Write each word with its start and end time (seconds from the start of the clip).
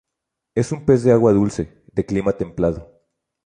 Es 0.55 0.71
un 0.71 0.83
pez 0.83 1.03
de 1.03 1.11
agua 1.11 1.31
dulce, 1.31 1.83
de 1.93 2.03
clima 2.07 2.33
templado. 2.33 2.89